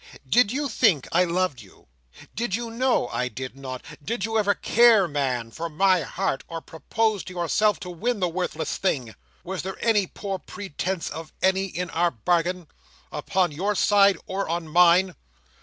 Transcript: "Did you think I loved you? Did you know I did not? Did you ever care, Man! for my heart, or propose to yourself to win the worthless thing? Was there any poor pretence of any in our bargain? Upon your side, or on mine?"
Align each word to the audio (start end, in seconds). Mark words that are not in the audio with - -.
"Did 0.27 0.51
you 0.51 0.67
think 0.67 1.07
I 1.11 1.25
loved 1.25 1.61
you? 1.61 1.85
Did 2.33 2.55
you 2.55 2.71
know 2.71 3.07
I 3.09 3.27
did 3.27 3.55
not? 3.55 3.83
Did 4.03 4.25
you 4.25 4.35
ever 4.39 4.55
care, 4.55 5.07
Man! 5.07 5.51
for 5.51 5.69
my 5.69 6.01
heart, 6.01 6.43
or 6.47 6.59
propose 6.59 7.23
to 7.25 7.33
yourself 7.33 7.79
to 7.81 7.91
win 7.91 8.19
the 8.19 8.27
worthless 8.27 8.77
thing? 8.77 9.13
Was 9.43 9.61
there 9.61 9.77
any 9.79 10.07
poor 10.07 10.39
pretence 10.39 11.07
of 11.11 11.31
any 11.43 11.65
in 11.67 11.91
our 11.91 12.09
bargain? 12.09 12.67
Upon 13.11 13.51
your 13.51 13.75
side, 13.75 14.17
or 14.25 14.49
on 14.49 14.67
mine?" 14.67 15.13